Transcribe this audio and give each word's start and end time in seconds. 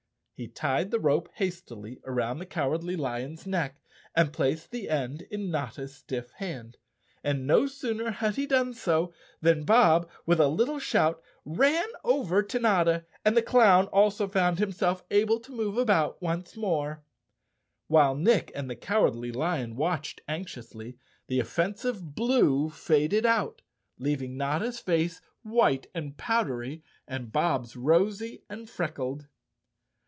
He 0.33 0.47
tied 0.47 0.89
the 0.89 0.99
rope 0.99 1.29
hastily 1.35 2.01
around 2.03 2.39
the 2.39 2.47
Cow¬ 2.47 2.71
ardly 2.75 2.95
Lion's 2.97 3.45
neck 3.45 3.79
and 4.15 4.33
placed 4.33 4.71
the 4.71 4.89
end 4.89 5.21
in 5.29 5.51
Notta's 5.51 5.93
stiff 5.95 6.31
hand. 6.31 6.77
And 7.23 7.45
no 7.45 7.67
sooner 7.67 8.09
had 8.09 8.37
he 8.37 8.47
done 8.47 8.73
so 8.73 9.13
than 9.39 9.65
Bob, 9.65 10.09
with 10.25 10.39
a 10.39 10.47
little 10.47 10.79
shout, 10.79 11.21
ran 11.45 11.87
over 12.03 12.41
to 12.41 12.57
Notta 12.57 13.05
and 13.23 13.37
the 13.37 13.43
clown 13.43 13.85
also 13.89 14.27
found 14.27 14.59
185 14.59 14.77
The 14.79 14.83
Cowardly 14.83 14.85
Lion 14.87 14.95
of 14.95 14.97
Qz_ 14.97 15.09
himself 15.11 15.21
able 15.55 15.67
to 15.69 15.73
move 15.73 15.77
about 15.77 16.21
once 16.23 16.57
morel 16.57 16.97
While 17.85 18.15
Nick 18.15 18.51
and 18.55 18.67
the 18.67 18.75
Cowardly 18.75 19.31
Lion 19.31 19.75
watched 19.75 20.21
anxiously, 20.27 20.97
the 21.27 21.39
offensive 21.39 22.15
blue 22.15 22.71
faded 22.71 23.27
out, 23.27 23.61
leaving 23.99 24.37
Notta's 24.37 24.79
face 24.79 25.21
white 25.43 25.85
and 25.93 26.17
powdery 26.17 26.83
and 27.07 27.31
Bob's 27.31 27.75
rosy 27.75 28.41
and 28.49 28.67
freckled. 28.67 29.27